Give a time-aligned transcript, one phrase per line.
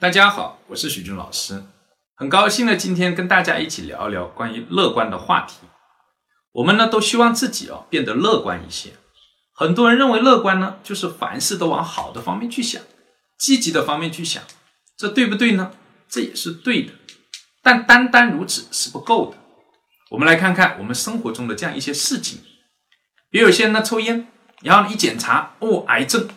[0.00, 1.64] 大家好，我是许军老师，
[2.14, 5.56] 很高兴呢，今天跟大家一起聊一聊关于乐观的话题。
[6.52, 8.92] 我们呢都希望自己哦变得乐观一些。
[9.52, 12.80] 很多人认为乐观呢就是凡事都往好的方面去想，
[13.36, 14.40] 积极的方面去想，
[14.96, 15.72] 这对不对呢？
[16.08, 16.92] 这也是对的，
[17.60, 19.36] 但单单如此是不够的。
[20.10, 22.38] 我们来看看我们生活中的这样一些事情，
[23.30, 24.28] 比如有些人呢抽烟，
[24.62, 26.28] 然后一检查哦癌症。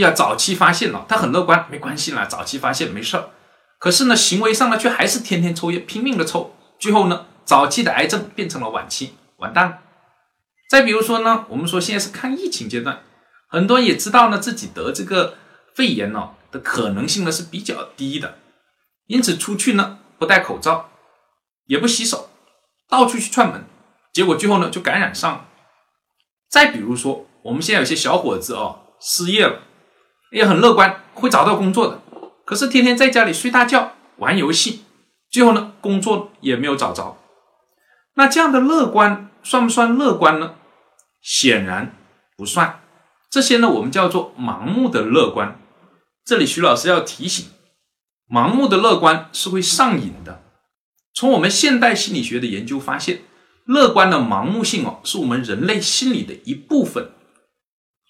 [0.00, 3.30] 要早期发现了，他很乐观，没关系啦，早期发现没事儿。
[3.78, 9.78] 可是呢，行为上呢却还是天天抽烟，拼命的抽，最后呢，早期的癌症变成了晚期，完蛋了。
[10.68, 13.02] 再比如说呢，我们说现在是抗疫情阶段，
[13.48, 15.34] 很多人也知道呢自己得这个
[15.74, 18.38] 肺炎呢的可能性呢是比较低的，
[19.06, 20.90] 因此出去呢不戴口罩，
[21.66, 22.30] 也不洗手，
[22.88, 23.64] 到处去串门，
[24.12, 25.46] 结果最后呢就感染上了。
[26.50, 29.60] 再比如说，我们现在有些小伙子哦失业了。
[30.34, 32.02] 也很乐观，会找到工作的。
[32.44, 34.82] 可是天天在家里睡大觉、玩游戏，
[35.30, 37.16] 最后呢，工作也没有找着。
[38.16, 40.56] 那这样的乐观算不算乐观呢？
[41.22, 41.94] 显然
[42.36, 42.80] 不算。
[43.30, 45.56] 这些呢，我们叫做盲目的乐观。
[46.24, 47.46] 这里徐老师要提醒：
[48.28, 50.42] 盲目的乐观是会上瘾的。
[51.14, 53.22] 从我们现代心理学的研究发现，
[53.66, 57.12] 乐观的盲目性哦，是我们人类心理的一部分。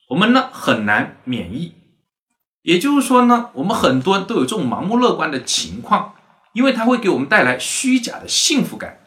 [0.08, 1.74] 我们呢很难免疫。
[2.64, 6.14] 也就是说呢，我们很多人都有这种盲目乐观的情况，
[6.54, 9.00] 因为它会给我们带来虚假的幸福感，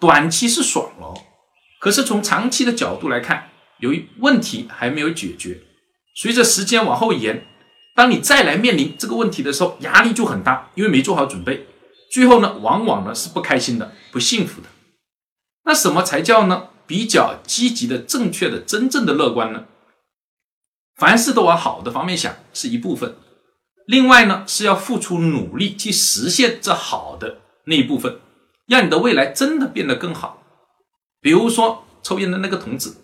[0.00, 1.14] 短期是爽了，
[1.78, 5.60] 可是从长期的角度来看，由于问题还没有解决，
[6.14, 7.44] 随着时间往后延，
[7.94, 11.66] 当你再来面临这个问题的时候，压力就很大，因为没做好准备，
[12.10, 14.68] 最后呢，往往呢是不开心的、不幸福的。
[15.64, 16.68] 那什么才叫呢？
[16.86, 19.64] 比较积极的、正确的、真正的乐观呢？
[21.02, 23.16] 凡事都往好的方面想是一部分，
[23.86, 28.20] 另外呢是要付出努力去实现这好的那一部分，
[28.68, 30.44] 让你的未来真的变得更好。
[31.20, 32.94] 比如说抽烟的那个同志，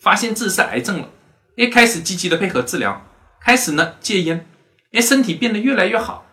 [0.00, 1.10] 发现自己是癌症了，
[1.56, 3.06] 也开始积极的配合治疗，
[3.42, 4.48] 开始呢戒烟，
[4.92, 6.24] 哎身体变得越来越好，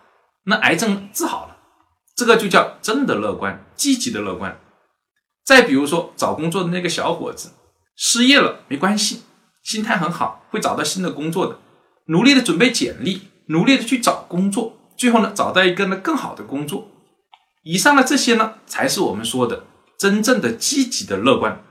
[0.46, 1.58] 那癌症治好了，
[2.16, 4.58] 这个就叫真的乐观，积极的乐观。
[5.46, 7.50] 再比如说找工作的那个小伙子，
[7.98, 9.24] 失业了没关系。
[9.64, 11.60] 心态很好，会找到新的工作的，
[12.06, 16.88] 努力的准备简历，努力的去找工作，最后呢找到一个呢更好的工作。
[17.64, 19.66] 以上的这些呢，才是我们说的
[19.98, 21.62] 真正的积极的乐观。